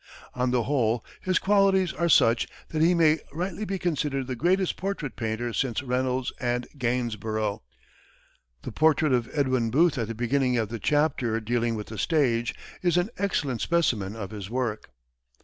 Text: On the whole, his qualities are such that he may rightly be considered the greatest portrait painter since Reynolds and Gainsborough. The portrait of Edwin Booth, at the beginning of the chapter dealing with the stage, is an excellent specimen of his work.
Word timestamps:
On 0.33 0.49
the 0.49 0.63
whole, 0.63 1.05
his 1.21 1.37
qualities 1.37 1.93
are 1.93 2.09
such 2.09 2.47
that 2.69 2.81
he 2.81 2.95
may 2.95 3.19
rightly 3.31 3.65
be 3.65 3.77
considered 3.77 4.25
the 4.25 4.35
greatest 4.35 4.75
portrait 4.75 5.15
painter 5.15 5.53
since 5.53 5.83
Reynolds 5.83 6.33
and 6.39 6.65
Gainsborough. 6.75 7.61
The 8.63 8.71
portrait 8.71 9.13
of 9.13 9.29
Edwin 9.31 9.69
Booth, 9.69 9.99
at 9.99 10.07
the 10.07 10.15
beginning 10.15 10.57
of 10.57 10.69
the 10.69 10.79
chapter 10.79 11.39
dealing 11.39 11.75
with 11.75 11.85
the 11.85 11.99
stage, 11.99 12.55
is 12.81 12.97
an 12.97 13.11
excellent 13.19 13.61
specimen 13.61 14.15
of 14.15 14.31
his 14.31 14.49
work. 14.49 14.89